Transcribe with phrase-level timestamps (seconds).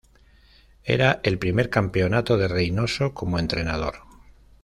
[0.83, 3.97] Era el primer campeonato de Reinoso como entrenador.